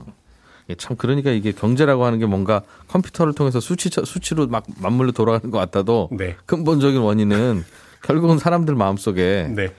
예, 0.70 0.76
참 0.76 0.98
그러니까 0.98 1.32
이게 1.32 1.52
경제라고 1.52 2.06
하는 2.06 2.20
게 2.20 2.26
뭔가 2.26 2.62
컴퓨터를 2.88 3.34
통해서 3.34 3.60
수치 3.60 3.90
수치로 3.90 4.48
막 4.48 4.66
맞물려 4.80 5.12
돌아가는 5.12 5.50
것 5.50 5.58
같아도 5.58 6.10
네. 6.12 6.36
근본적인 6.46 7.00
원인은 7.00 7.64
결국은 8.04 8.38
사람들 8.38 8.76
마음속에 8.76 9.52
네. 9.56 9.74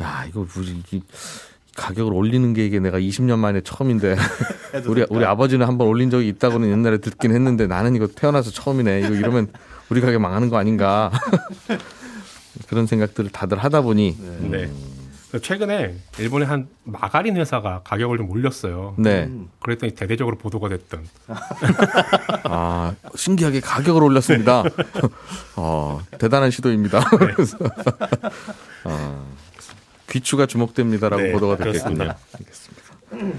야 0.00 0.24
이거 0.28 0.46
이 0.92 1.02
가격을 1.76 2.12
올리는 2.12 2.52
게 2.52 2.66
이게 2.66 2.80
내가 2.80 2.98
20년 2.98 3.38
만에 3.38 3.60
처음인데 3.62 4.16
우리 4.86 5.06
우리 5.08 5.24
아버지는 5.24 5.66
한번 5.66 5.88
올린 5.88 6.10
적이 6.10 6.28
있다고는 6.28 6.70
옛날에 6.70 6.98
듣긴 6.98 7.32
했는데 7.32 7.66
나는 7.66 7.94
이거 7.94 8.06
태어나서 8.06 8.50
처음이네 8.50 9.00
이거 9.00 9.14
이러면 9.14 9.48
우리 9.88 10.00
가게 10.00 10.18
망하는 10.18 10.50
거 10.50 10.58
아닌가 10.58 11.10
그런 12.68 12.86
생각들을 12.86 13.30
다들 13.30 13.58
하다 13.58 13.82
보니 13.82 14.16
네. 14.50 14.70
최근에 15.40 15.94
일본의 16.18 16.46
한 16.46 16.68
마가린 16.84 17.36
회사가 17.36 17.80
가격을 17.84 18.18
좀 18.18 18.30
올렸어요. 18.30 18.94
네. 18.98 19.30
그랬더니 19.60 19.94
대대적으로 19.94 20.36
보도가 20.36 20.68
됐던. 20.68 21.06
아, 22.44 22.94
신기하게 23.14 23.60
가격을 23.60 24.02
올렸습니다. 24.02 24.62
어, 25.56 26.00
대단한 26.18 26.50
시도입니다. 26.50 27.00
그래서 27.18 27.56
어, 28.84 29.26
귀추가 30.10 30.46
주목됩니다라고 30.46 31.22
네, 31.22 31.32
보도가 31.32 31.56
됐겠군요. 31.56 31.96
그렇습니다. 31.96 32.18
알겠습니다. 32.38 33.38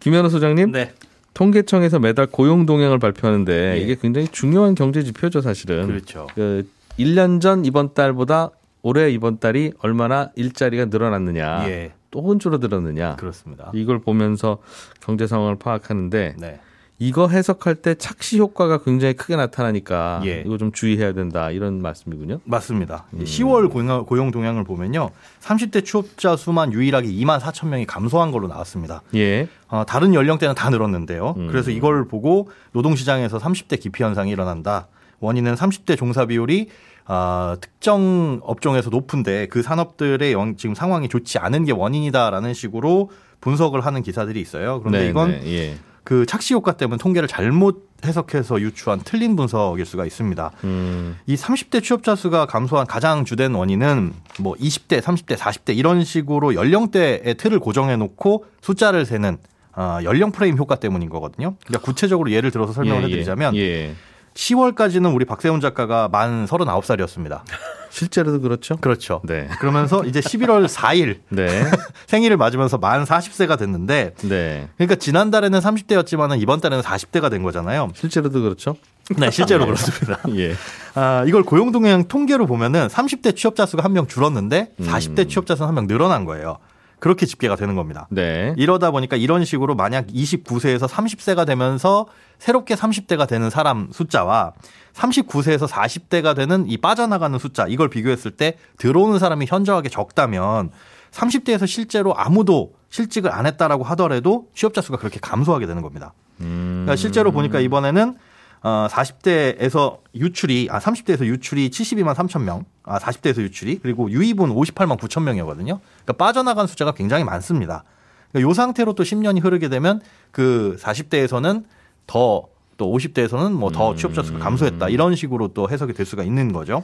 김현우 0.00 0.30
소장님, 0.30 0.72
네. 0.72 0.94
통계청에서 1.34 1.98
매달 1.98 2.26
고용 2.26 2.66
동향을 2.66 2.98
발표하는데 2.98 3.76
예. 3.76 3.80
이게 3.80 3.96
굉장히 4.00 4.28
중요한 4.28 4.74
경제 4.74 5.02
지표죠, 5.02 5.40
사실은. 5.40 5.86
그렇죠. 5.86 6.26
그 6.34 6.68
1년 6.98 7.40
전 7.40 7.64
이번 7.64 7.94
달보다 7.94 8.50
올해 8.82 9.10
이번 9.10 9.38
달이 9.38 9.72
얼마나 9.78 10.30
일자리가 10.34 10.86
늘어났느냐, 10.86 11.68
예. 11.68 11.92
또는 12.10 12.38
줄어들었느냐. 12.38 13.16
그렇습니다. 13.16 13.70
이걸 13.74 14.00
보면서 14.00 14.58
경제 15.00 15.26
상황을 15.26 15.56
파악하는데 15.56 16.36
네. 16.38 16.60
이거 16.98 17.26
해석할 17.26 17.76
때 17.76 17.96
착시 17.96 18.38
효과가 18.38 18.84
굉장히 18.84 19.14
크게 19.14 19.34
나타나니까 19.34 20.22
예. 20.24 20.44
이거 20.46 20.56
좀 20.56 20.70
주의해야 20.70 21.12
된다 21.12 21.50
이런 21.50 21.82
말씀이군요. 21.82 22.38
맞습니다. 22.44 23.06
음. 23.14 23.24
10월 23.24 23.72
고용, 23.72 24.06
고용 24.06 24.30
동향을 24.30 24.62
보면요. 24.62 25.10
30대 25.40 25.84
취업자 25.84 26.36
수만 26.36 26.72
유일하게 26.72 27.08
2만 27.08 27.40
4천 27.40 27.68
명이 27.68 27.86
감소한 27.86 28.30
걸로 28.30 28.46
나왔습니다. 28.46 29.02
예. 29.16 29.48
어, 29.66 29.84
다른 29.84 30.14
연령대는 30.14 30.54
다 30.54 30.70
늘었는데요. 30.70 31.34
음. 31.38 31.48
그래서 31.48 31.72
이걸 31.72 32.06
보고 32.06 32.50
노동시장에서 32.70 33.38
30대 33.38 33.80
기피 33.80 34.04
현상이 34.04 34.30
일어난다. 34.30 34.86
원인은 35.18 35.54
30대 35.54 35.96
종사 35.96 36.26
비율이 36.26 36.68
아, 37.06 37.56
특정 37.60 38.40
업종에서 38.42 38.90
높은데 38.90 39.46
그 39.48 39.62
산업들의 39.62 40.32
영- 40.32 40.56
지금 40.56 40.74
상황이 40.74 41.08
좋지 41.08 41.38
않은 41.38 41.64
게 41.64 41.72
원인이다라는 41.72 42.54
식으로 42.54 43.10
분석을 43.40 43.84
하는 43.84 44.02
기사들이 44.02 44.40
있어요. 44.40 44.78
그런데 44.80 45.00
네, 45.00 45.08
이건 45.08 45.30
네, 45.30 45.42
예. 45.46 45.74
그 46.04 46.26
착시 46.26 46.54
효과 46.54 46.72
때문에 46.72 46.98
통계를 46.98 47.28
잘못 47.28 47.88
해석해서 48.04 48.60
유추한 48.60 49.00
틀린 49.04 49.36
분석일 49.36 49.86
수가 49.86 50.04
있습니다. 50.04 50.50
음, 50.64 51.16
이 51.26 51.36
30대 51.36 51.82
취업자 51.82 52.16
수가 52.16 52.46
감소한 52.46 52.86
가장 52.88 53.24
주된 53.24 53.54
원인은 53.54 54.12
뭐 54.40 54.54
20대, 54.54 55.00
30대, 55.00 55.36
40대 55.36 55.76
이런 55.76 56.02
식으로 56.02 56.54
연령대의 56.54 57.34
틀을 57.36 57.60
고정해 57.60 57.96
놓고 57.96 58.44
숫자를 58.60 59.06
세는 59.06 59.38
아, 59.74 60.00
연령 60.04 60.32
프레임 60.32 60.58
효과 60.58 60.74
때문인 60.76 61.08
거거든요. 61.08 61.54
그러니까 61.64 61.84
구체적으로 61.84 62.30
예를 62.30 62.50
들어서 62.50 62.72
설명을 62.72 63.02
예, 63.04 63.06
해드리자면 63.06 63.56
예. 63.56 63.94
10월까지는 64.34 65.14
우리 65.14 65.24
박세훈 65.24 65.60
작가가 65.60 66.08
만 66.08 66.46
39살이었습니다. 66.46 67.42
실제로도 67.90 68.40
그렇죠. 68.40 68.76
그렇죠. 68.78 69.20
네. 69.24 69.48
그러면서 69.60 70.02
이제 70.04 70.20
11월 70.20 70.66
4일 70.66 71.18
네. 71.28 71.64
생일을 72.06 72.38
맞으면서 72.38 72.78
만 72.78 73.04
40세가 73.04 73.58
됐는데 73.58 74.14
네. 74.22 74.68
그러니까 74.78 74.94
지난달에는 74.94 75.60
30대였지만은 75.60 76.40
이번 76.40 76.60
달에는 76.62 76.82
40대가 76.82 77.30
된 77.30 77.42
거잖아요. 77.42 77.90
실제로도 77.94 78.40
그렇죠. 78.40 78.76
네, 79.18 79.30
실제로 79.30 79.66
그렇습니다. 79.66 80.20
예. 80.36 80.54
아, 80.94 81.24
이걸 81.26 81.42
고용동향 81.42 82.04
통계로 82.08 82.46
보면은 82.46 82.86
30대 82.88 83.36
취업자 83.36 83.66
수가 83.66 83.84
한 83.84 83.92
명 83.92 84.06
줄었는데 84.06 84.70
음. 84.80 84.86
40대 84.86 85.28
취업자 85.28 85.54
수는 85.54 85.68
한 85.68 85.74
명 85.74 85.86
늘어난 85.86 86.24
거예요. 86.24 86.56
그렇게 87.02 87.26
집계가 87.26 87.56
되는 87.56 87.74
겁니다. 87.74 88.06
네. 88.12 88.54
이러다 88.56 88.92
보니까 88.92 89.16
이런 89.16 89.44
식으로 89.44 89.74
만약 89.74 90.06
29세에서 90.06 90.86
30세가 90.86 91.44
되면서 91.44 92.06
새롭게 92.38 92.76
30대가 92.76 93.26
되는 93.26 93.50
사람 93.50 93.88
숫자와 93.90 94.52
39세에서 94.92 95.66
40대가 95.66 96.36
되는 96.36 96.64
이 96.68 96.76
빠져나가는 96.76 97.36
숫자 97.40 97.66
이걸 97.66 97.90
비교했을 97.90 98.30
때 98.30 98.56
들어오는 98.78 99.18
사람이 99.18 99.46
현저하게 99.48 99.88
적다면 99.88 100.70
30대에서 101.10 101.66
실제로 101.66 102.16
아무도 102.16 102.74
실직을 102.90 103.32
안 103.32 103.46
했다라고 103.46 103.82
하더라도 103.82 104.46
취업자 104.54 104.80
수가 104.80 104.98
그렇게 104.98 105.18
감소하게 105.18 105.66
되는 105.66 105.82
겁니다. 105.82 106.14
그러니까 106.38 106.94
실제로 106.94 107.32
보니까 107.32 107.58
이번에는 107.58 108.16
어 108.62 108.86
40대에서 108.90 109.98
유출이 110.14 110.68
아 110.70 110.78
30대에서 110.78 111.24
유출이 111.24 111.70
72만 111.70 112.14
3천 112.14 112.42
명, 112.42 112.64
아 112.84 112.98
40대에서 112.98 113.42
유출이 113.42 113.80
그리고 113.82 114.10
유입은 114.10 114.50
58만 114.50 114.98
9천 114.98 115.22
명이거든요. 115.22 115.80
그러니까 116.04 116.12
빠져나간 116.24 116.66
숫자가 116.66 116.92
굉장히 116.92 117.24
많습니다. 117.24 117.84
그러니까 118.30 118.48
요 118.48 118.54
상태로 118.54 118.94
또 118.94 119.02
10년이 119.02 119.42
흐르게 119.42 119.68
되면 119.68 120.00
그 120.30 120.76
40대에서는 120.80 121.64
더 122.06 122.52
또 122.82 122.92
50대에서는 122.96 123.52
뭐 123.52 123.70
더 123.70 123.94
취업자 123.94 124.22
수가 124.22 124.38
감소했다 124.40 124.88
이런 124.88 125.14
식으로 125.14 125.48
또 125.48 125.68
해석이 125.70 125.92
될 125.92 126.04
수가 126.04 126.24
있는 126.24 126.52
거죠. 126.52 126.82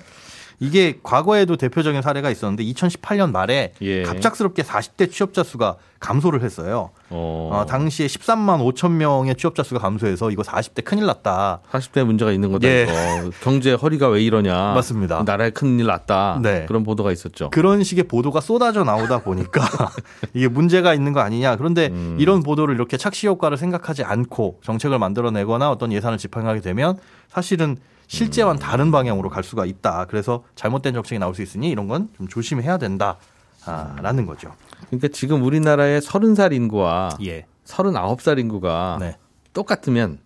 이게 0.60 0.98
과거에도 1.02 1.56
대표적인 1.56 2.02
사례가 2.02 2.30
있었는데 2.30 2.64
2018년 2.64 3.30
말에 3.30 3.72
예. 3.80 4.02
갑작스럽게 4.02 4.62
40대 4.62 5.10
취업자 5.10 5.42
수가 5.42 5.76
감소를 6.00 6.42
했어요. 6.42 6.90
어, 7.10 7.50
어, 7.52 7.66
당시에 7.66 8.06
13만 8.06 8.72
5천 8.72 8.92
명의 8.92 9.34
취업자 9.34 9.62
수가 9.62 9.80
감소해서 9.80 10.30
이거 10.30 10.42
40대 10.42 10.84
큰일 10.84 11.06
났다. 11.06 11.60
40대 11.70 12.04
문제가 12.04 12.32
있는 12.32 12.52
거다. 12.52 12.68
예. 12.68 12.84
이거. 12.84 13.30
경제 13.42 13.72
허리가 13.72 14.08
왜 14.08 14.22
이러냐. 14.22 14.74
맞습니다. 14.74 15.22
나라에 15.24 15.50
큰일 15.50 15.86
났다. 15.86 16.40
네. 16.42 16.66
그런 16.66 16.84
보도가 16.84 17.12
있었죠. 17.12 17.50
그런 17.50 17.82
식의 17.82 18.04
보도가 18.04 18.40
쏟아져 18.40 18.84
나오다 18.84 19.20
보니까 19.20 19.62
이게 20.34 20.48
문제가 20.48 20.94
있는 20.94 21.12
거 21.12 21.20
아니냐. 21.20 21.56
그런데 21.56 21.88
음. 21.88 22.16
이런 22.18 22.42
보도를 22.42 22.74
이렇게 22.74 22.96
착시 22.96 23.26
효과를 23.26 23.56
생각하지 23.56 24.04
않고 24.04 24.60
정책을 24.62 24.98
만들어내거나 24.98 25.70
어떤 25.70 25.92
예산을 25.92 26.18
집행하게 26.18 26.60
되면 26.60 26.96
사실은 27.28 27.76
실제와는 28.08 28.58
다른 28.58 28.90
방향으로 28.90 29.28
갈 29.30 29.44
수가 29.44 29.64
있다. 29.66 30.06
그래서 30.08 30.42
잘못된 30.56 30.94
정책이 30.94 31.18
나올 31.18 31.34
수 31.34 31.42
있으니 31.42 31.68
이런 31.70 31.86
건 31.88 32.08
좀 32.16 32.26
조심해야 32.26 32.78
된다라는 32.78 34.26
거죠. 34.26 34.52
그러니까 34.86 35.08
지금 35.12 35.42
우리나라의 35.44 36.00
30살 36.00 36.52
인구와 36.52 37.10
예. 37.24 37.44
39살 37.66 38.38
인구가 38.38 38.96
네. 39.00 39.16
똑같으면 39.52 40.18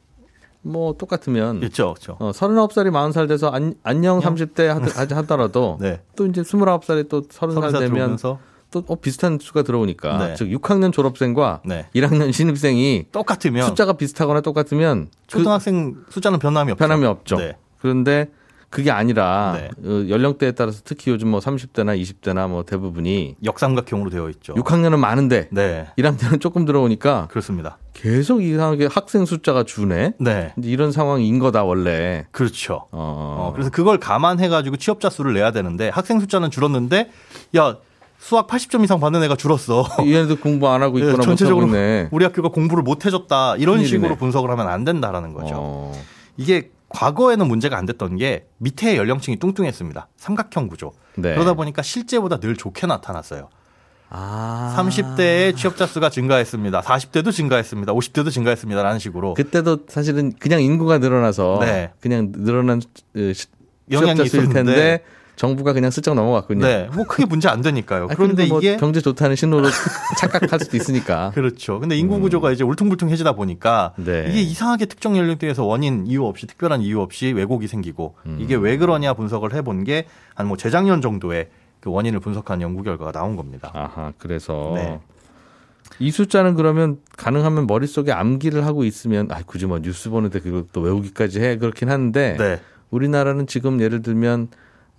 뭐 0.63 0.95
똑같으면 0.97 1.59
그렇죠. 1.59 1.95
그렇죠. 1.95 2.17
어, 2.21 2.31
39살이 2.31 2.91
40살 2.93 3.27
돼서 3.29 3.49
안, 3.51 3.75
안녕 3.83 4.21
30대 4.21 4.67
하- 4.67 5.17
하더라도 5.17 5.77
네. 5.81 6.01
또 6.15 6.27
이제 6.27 6.43
29살이 6.43 7.09
또 7.09 7.23
30살 7.23 7.73
30살 7.73 7.79
되면 7.81 8.17
또 8.71 8.85
어, 8.87 8.95
비슷한 8.95 9.39
수가 9.41 9.63
들어오니까 9.65 10.19
네. 10.29 10.35
즉 10.35 10.47
6학년 10.49 10.93
졸업생과 10.93 11.63
네. 11.65 11.89
1학년 11.97 12.33
신입생이 12.33 13.07
똑같으면 13.11 13.67
숫자가 13.67 13.95
비슷하거나 13.95 14.41
똑같으면 14.41 15.09
그 15.23 15.27
초등학생 15.39 15.97
숫자는 16.11 16.39
변함이 16.39 16.71
없죠. 16.73 16.79
변함이 16.83 17.07
없죠. 17.07 17.37
네. 17.37 17.57
그런데 17.83 18.31
그게 18.71 18.91
아니라 18.91 19.59
네. 19.61 19.69
어, 19.87 20.09
연령대에 20.09 20.53
따라서 20.53 20.81
특히 20.83 21.11
요즘 21.11 21.29
뭐 21.29 21.41
30대나 21.41 22.01
20대나 22.01 22.49
뭐 22.49 22.63
대부분이 22.65 23.37
역삼각형으로 23.45 24.09
되어 24.09 24.31
있죠. 24.31 24.55
6학년은 24.55 24.99
많은데 24.99 25.49
네. 25.51 25.89
1학년은 25.99 26.41
조금 26.41 26.65
들어오니까 26.65 27.29
그렇습니다. 27.31 27.77
계속 27.93 28.43
이상하게 28.43 28.87
학생 28.87 29.27
숫자가 29.27 29.65
주네. 29.65 30.15
네. 30.19 30.55
이런 30.63 30.91
상황인 30.91 31.39
거다 31.39 31.65
원래. 31.65 32.25
그렇죠. 32.31 32.87
어, 32.93 33.49
어, 33.49 33.53
그래서 33.53 33.69
그걸 33.69 33.99
감안해 33.99 34.49
가지고 34.49 34.77
취업자 34.79 35.11
수를 35.11 35.35
내야 35.35 35.51
되는데 35.51 35.91
학생 35.91 36.19
숫자는 36.19 36.51
줄었는데 36.51 37.11
야 37.59 37.77
수학 38.19 38.47
80점 38.47 38.85
이상 38.85 39.01
받는 39.01 39.23
애가 39.25 39.37
줄었어. 39.37 39.85
얘네들 40.01 40.41
공부 40.41 40.69
안 40.69 40.83
하고 40.83 40.99
예, 40.99 41.05
있거나 41.05 41.23
전체적으로 41.23 41.67
못하고 41.67 41.85
있네. 41.85 42.09
우리 42.11 42.25
학교가 42.25 42.49
공부를 42.49 42.85
못 42.85 43.05
해줬다 43.05 43.57
이런. 43.57 43.85
식으로 43.85 44.17
분석을 44.17 44.49
하면 44.51 44.69
안 44.69 44.85
된다라는 44.85 45.35
거죠. 45.35 45.55
어. 45.59 45.93
이게 46.39 46.71
과거에는 46.95 47.47
문제가 47.49 47.77
안 47.79 47.87
됐던 47.87 48.17
게 48.17 48.47
밑에 48.59 48.97
연령층이 48.97 49.39
뚱뚱했습니다. 49.39 50.09
삼각형 50.17 50.69
구조. 50.69 50.93
네. 51.17 51.35
그러다 51.35 51.55
보니까 51.55 51.83
실제보다 51.83 52.39
늘 52.39 52.57
좋게 52.57 52.87
나타났어요. 52.87 53.49
아. 54.11 54.75
30대의 54.79 55.57
취업자 55.57 55.87
수가 55.87 56.11
증가했습니다. 56.11 56.83
40대도 56.83 57.33
증가했습니다. 57.33 57.93
50대도 57.95 58.31
증가했습니다 58.31 58.83
라는 58.83 58.99
식으로 58.99 59.33
그때도 59.35 59.85
사실은 59.89 60.33
그냥 60.39 60.61
인구가 60.61 60.99
늘어나서 60.99 61.59
네. 61.63 61.93
그냥 62.01 62.31
늘어난 62.37 62.79
어, 63.17 63.33
시- 63.33 63.47
영향이 63.91 64.29
수일 64.29 64.45
텐데 64.51 64.61
있었는데 64.73 65.05
정부가 65.43 65.73
그냥 65.73 65.91
슬쩍 65.91 66.15
넘어갔군요. 66.15 66.65
네, 66.65 66.89
뭐 66.95 67.05
크게 67.05 67.27
문제 67.27 67.49
안 67.49 67.63
되니까요. 67.63 68.05
아니, 68.09 68.15
그런데 68.15 68.47
뭐 68.47 68.61
이게 68.61 68.77
경제 68.77 69.01
좋다는 69.01 69.35
신호로 69.35 69.67
착각할 70.21 70.61
수도 70.61 70.77
있으니까. 70.77 71.33
그렇죠. 71.35 71.81
근데 71.81 71.97
인구 71.97 72.21
구조가 72.21 72.53
이제 72.53 72.63
울퉁불퉁해지다 72.63 73.33
보니까 73.33 73.93
음. 73.99 74.05
네. 74.05 74.27
이게 74.31 74.41
이상하게 74.41 74.87
특정 74.87 75.17
연령대에서 75.17 75.65
원인 75.65 76.07
이유 76.07 76.25
없이 76.27 76.47
특별한 76.47 76.83
이유 76.83 77.01
없이 77.01 77.33
왜곡이 77.33 77.67
생기고 77.67 78.15
음. 78.27 78.39
이게 78.41 78.55
왜 78.55 78.77
그러냐 78.77 79.15
분석을 79.15 79.53
해본 79.53 79.83
게 79.85 80.07
한 80.35 80.47
뭐 80.47 80.57
재작년 80.57 81.03
정도에 81.03 81.51
그 81.81 81.91
원인을 81.91 82.21
분석한 82.21 82.63
연구 82.63 82.83
결과가 82.85 83.11
나온 83.13 83.35
겁니다. 83.37 83.71
아하, 83.75 84.13
그래서 84.19 84.73
네. 84.77 85.01
이 85.99 86.11
숫자는 86.13 86.55
그러면 86.55 86.99
가능하면 87.17 87.67
머릿속에 87.67 88.13
암기를 88.13 88.65
하고 88.65 88.85
있으면 88.85 89.29
아 89.33 89.41
굳이 89.45 89.67
뭐 89.67 89.81
뉴스 89.81 90.09
보는데 90.09 90.39
그걸 90.39 90.65
또 90.73 90.81
외우기까지 90.81 91.41
해 91.41 91.59
그렇긴 91.59 91.91
한데 91.91 92.37
네. 92.39 92.61
우리나라는 92.91 93.47
지금 93.49 93.81
예를 93.81 94.03
들면 94.03 94.49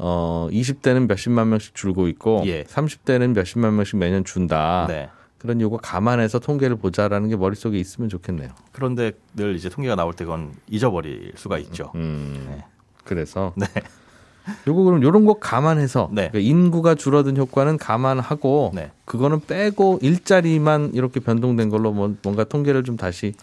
어 0.05 0.49
20대는 0.51 1.07
몇십만 1.07 1.47
명씩 1.47 1.75
줄고 1.75 2.09
있고 2.09 2.43
예. 2.45 2.65
30대는 2.65 3.33
몇십만 3.33 3.73
명씩 3.73 3.97
매년 3.97 4.25
준다. 4.25 4.85
네. 4.89 5.09
그런 5.37 5.61
요거 5.61 5.77
감안해서 5.77 6.39
통계를 6.39 6.75
보자라는 6.75 7.29
게 7.29 7.37
머릿속에 7.37 7.77
있으면 7.79 8.09
좋겠네요. 8.09 8.49
그런데 8.73 9.13
늘 9.33 9.55
이제 9.55 9.69
통계가 9.69 9.95
나올 9.95 10.13
때 10.13 10.25
그건 10.25 10.51
잊어버릴 10.69 11.31
수가 11.35 11.57
있죠. 11.59 11.93
음. 11.95 12.47
네. 12.49 12.65
그래서 13.05 13.53
네. 13.57 13.65
요거 14.67 14.83
그럼 14.83 15.01
요런 15.03 15.23
거 15.23 15.35
감안해서 15.35 16.09
네. 16.11 16.27
그러니까 16.27 16.39
인구가 16.39 16.95
줄어든 16.95 17.37
효과는 17.37 17.77
감안하고 17.77 18.73
네. 18.75 18.91
그거는 19.05 19.39
빼고 19.47 19.99
일자리만 20.01 20.91
이렇게 20.95 21.21
변동된 21.21 21.69
걸로 21.69 21.93
뭐 21.93 22.13
뭔가 22.23 22.43
통계를 22.43 22.83
좀 22.83 22.97
다시 22.97 23.33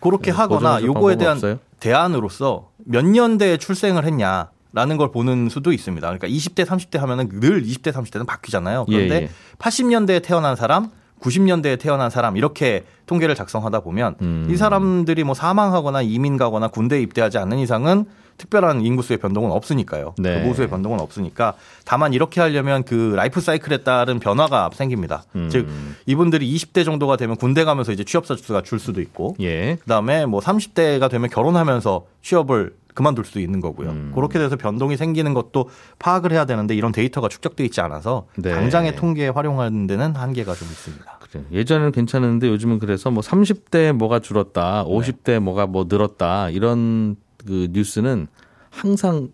그렇게 0.00 0.30
네, 0.30 0.36
하거나 0.38 0.82
요거에 0.82 1.16
대한 1.16 1.36
없어요? 1.36 1.58
대안으로서 1.78 2.70
몇 2.78 3.04
년대에 3.04 3.58
출생을 3.58 4.06
했냐. 4.06 4.48
라는 4.76 4.98
걸 4.98 5.10
보는 5.10 5.48
수도 5.48 5.72
있습니다. 5.72 6.06
그러니까 6.06 6.28
20대, 6.28 6.66
30대 6.66 6.98
하면은 6.98 7.30
늘 7.40 7.62
20대, 7.62 7.92
30대는 7.92 8.26
바뀌잖아요. 8.26 8.84
그런데 8.84 9.14
예, 9.14 9.20
예. 9.22 9.28
80년대에 9.58 10.22
태어난 10.22 10.54
사람, 10.54 10.90
90년대에 11.18 11.80
태어난 11.80 12.10
사람 12.10 12.36
이렇게 12.36 12.84
통계를 13.06 13.34
작성하다 13.34 13.80
보면 13.80 14.16
음. 14.20 14.46
이 14.50 14.56
사람들이 14.56 15.24
뭐 15.24 15.34
사망하거나 15.34 16.02
이민 16.02 16.36
가거나 16.36 16.68
군대에 16.68 17.00
입대하지 17.00 17.38
않는 17.38 17.58
이상은 17.58 18.04
특별한 18.36 18.84
인구수의 18.84 19.16
변동은 19.16 19.50
없으니까요. 19.50 20.14
네. 20.18 20.40
그 20.40 20.48
모수의 20.48 20.68
변동은 20.68 21.00
없으니까 21.00 21.54
다만 21.86 22.12
이렇게 22.12 22.42
하려면 22.42 22.82
그 22.82 23.14
라이프 23.16 23.40
사이클에 23.40 23.78
따른 23.78 24.20
변화가 24.20 24.68
생깁니다. 24.74 25.24
음. 25.36 25.48
즉 25.50 25.66
이분들이 26.04 26.54
20대 26.54 26.84
정도가 26.84 27.16
되면 27.16 27.36
군대 27.36 27.64
가면서 27.64 27.92
이제 27.92 28.04
취업자 28.04 28.36
수가 28.36 28.60
줄 28.60 28.78
수도 28.78 29.00
있고 29.00 29.36
예. 29.40 29.76
그다음에 29.76 30.26
뭐 30.26 30.40
30대가 30.40 31.08
되면 31.08 31.30
결혼하면서 31.30 32.04
취업을 32.20 32.74
그만둘 32.96 33.26
수도 33.26 33.40
있는 33.40 33.60
거고요. 33.60 33.90
음. 33.90 34.12
그렇게 34.14 34.38
돼서 34.38 34.56
변동이 34.56 34.96
생기는 34.96 35.34
것도 35.34 35.68
파악을 35.98 36.32
해야 36.32 36.46
되는데 36.46 36.74
이런 36.74 36.92
데이터가 36.92 37.28
축적돼 37.28 37.62
있지 37.66 37.82
않아서 37.82 38.26
네. 38.36 38.50
당장의 38.50 38.96
통계에 38.96 39.28
활용하는 39.28 39.86
데는 39.86 40.16
한계가 40.16 40.54
좀 40.54 40.66
있습니다. 40.66 41.18
그래. 41.20 41.44
예전에는 41.52 41.92
괜찮았는데 41.92 42.48
요즘은 42.48 42.78
그래서 42.78 43.10
뭐 43.10 43.22
30대에 43.22 43.92
뭐가 43.92 44.20
줄었다, 44.20 44.84
네. 44.84 44.90
50대에 44.90 45.40
뭐가 45.40 45.66
뭐 45.66 45.84
늘었다 45.88 46.48
이런 46.48 47.16
그 47.46 47.68
뉴스는 47.70 48.28
항상 48.70 49.28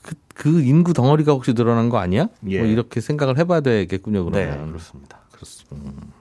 그, 0.00 0.14
그 0.34 0.62
인구 0.62 0.92
덩어리가 0.92 1.32
혹시 1.32 1.54
늘어난 1.54 1.88
거 1.88 1.98
아니야? 1.98 2.28
예. 2.48 2.60
뭐 2.60 2.68
이렇게 2.68 3.00
생각을 3.00 3.36
해봐야 3.36 3.60
되겠군요. 3.60 4.30
네, 4.30 4.46
그러면 4.46 4.68
그렇습니다. 4.68 5.18
그렇습니다. 5.32 5.74
음. 5.74 6.12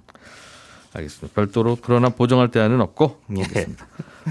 알겠습니다. 0.93 1.36
별도로 1.36 1.77
그러나 1.79 2.10
보정할 2.10 2.49
대안은 2.49 2.81
없고 2.81 3.21
예. 3.38 3.43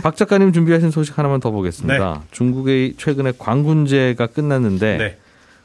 박 0.02 0.16
작가님 0.16 0.52
준비하신 0.52 0.90
소식 0.90 1.18
하나만 1.18 1.40
더 1.40 1.50
보겠습니다. 1.50 2.14
네. 2.14 2.28
중국의 2.30 2.94
최근에 2.96 3.32
광군제가 3.38 4.28
끝났는데 4.28 4.96
네. 4.98 5.18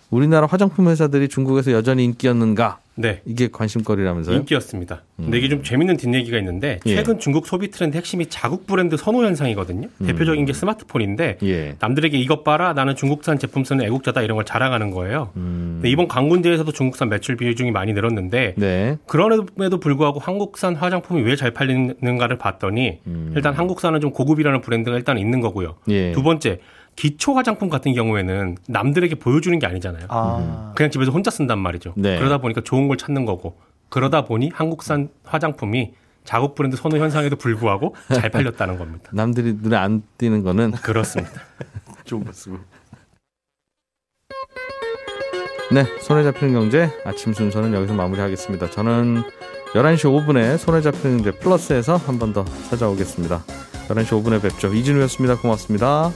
우리나라 0.09 0.45
화장품 0.45 0.89
회사들이 0.89 1.29
중국에서 1.29 1.71
여전히 1.71 2.03
인기였는가? 2.05 2.79
네. 3.01 3.21
이게 3.25 3.49
관심거리라면서요? 3.51 4.37
인기였습니다. 4.37 5.03
근데 5.17 5.37
이게 5.37 5.49
좀 5.49 5.61
재밌는 5.63 5.97
뒷얘기가 5.97 6.37
있는데 6.37 6.79
예. 6.85 6.95
최근 6.95 7.19
중국 7.19 7.45
소비 7.45 7.69
트렌드 7.69 7.97
핵심이 7.97 8.25
자국 8.27 8.65
브랜드 8.65 8.97
선호 8.97 9.23
현상이거든요. 9.23 9.87
대표적인 10.05 10.45
게 10.45 10.53
스마트폰인데 10.53 11.37
예. 11.43 11.75
남들에게 11.79 12.17
이것 12.17 12.43
봐라 12.43 12.73
나는 12.73 12.95
중국산 12.95 13.37
제품 13.37 13.63
쓰는 13.63 13.83
애국자다 13.85 14.21
이런 14.21 14.35
걸 14.35 14.45
자랑하는 14.45 14.91
거예요. 14.91 15.29
음. 15.35 15.73
근데 15.75 15.89
이번 15.89 16.07
광군제에서도 16.07 16.71
중국산 16.71 17.09
매출 17.09 17.35
비중이 17.35 17.71
많이 17.71 17.93
늘었는데 17.93 18.55
네. 18.57 18.97
그럼에도 19.07 19.79
불구하고 19.79 20.19
한국산 20.19 20.75
화장품이 20.75 21.21
왜 21.23 21.35
잘 21.41 21.49
팔리는가를 21.51 22.37
봤더니 22.37 22.99
음. 23.07 23.33
일단 23.35 23.55
한국산은 23.55 23.99
좀 23.99 24.11
고급이라는 24.11 24.61
브랜드가 24.61 24.95
일단 24.95 25.17
있는 25.17 25.39
거고요. 25.41 25.75
예. 25.89 26.11
두 26.11 26.21
번째 26.21 26.59
기초 27.01 27.33
화장품 27.33 27.67
같은 27.67 27.95
경우에는 27.95 28.57
남들에게 28.67 29.15
보여주는 29.15 29.57
게 29.57 29.65
아니잖아요. 29.65 30.05
아, 30.09 30.71
그냥 30.75 30.91
집에서 30.91 31.09
혼자 31.11 31.31
쓴단 31.31 31.57
말이죠. 31.57 31.95
네. 31.97 32.19
그러다 32.19 32.37
보니까 32.37 32.61
좋은 32.61 32.87
걸 32.87 32.95
찾는 32.97 33.25
거고 33.25 33.57
그러다 33.89 34.25
보니 34.25 34.51
한국산 34.53 35.09
화장품이 35.23 35.93
자국 36.25 36.53
브랜드 36.53 36.77
선호 36.77 36.97
현상에도 36.97 37.37
불구하고 37.37 37.95
잘 38.13 38.29
팔렸다는 38.29 38.77
겁니다. 38.77 39.09
남들이 39.15 39.57
눈에 39.59 39.77
안 39.77 40.03
띄는 40.19 40.43
거는 40.43 40.73
그렇습니다. 40.73 41.41
좋은 42.05 42.23
거 42.23 42.31
쓰고. 42.33 42.59
네, 45.71 45.85
손에 46.01 46.21
잡히는 46.21 46.53
경제 46.53 46.91
아침 47.03 47.33
순서는 47.33 47.73
여기서 47.73 47.95
마무리하겠습니다. 47.95 48.69
저는 48.69 49.23
11시 49.73 50.01
5분에 50.27 50.59
손에 50.59 50.81
잡히는 50.81 51.23
경제 51.23 51.31
플러스에서 51.31 51.95
한 51.95 52.19
번 52.19 52.31
더 52.33 52.45
찾아오겠습니다. 52.69 53.43
11시 53.87 54.23
5분에 54.23 54.39
뵙죠. 54.39 54.71
이진우였습니다. 54.71 55.37
고맙습니다. 55.37 56.11